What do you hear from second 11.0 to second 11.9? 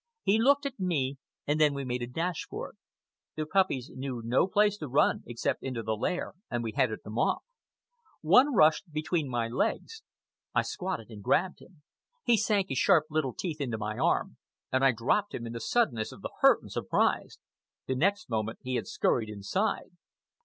and grabbed him.